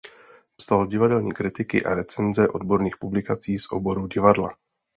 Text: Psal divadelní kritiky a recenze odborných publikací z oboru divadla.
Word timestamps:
Psal 0.55 0.87
divadelní 0.87 1.31
kritiky 1.31 1.83
a 1.85 1.95
recenze 1.95 2.47
odborných 2.47 2.97
publikací 2.97 3.57
z 3.59 3.71
oboru 3.71 4.07
divadla. 4.07 4.49